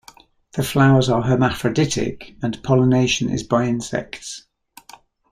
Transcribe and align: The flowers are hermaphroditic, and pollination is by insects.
The 0.53 0.63
flowers 0.63 1.09
are 1.09 1.21
hermaphroditic, 1.21 2.35
and 2.41 2.63
pollination 2.63 3.29
is 3.29 3.43
by 3.43 3.65
insects. 3.67 4.47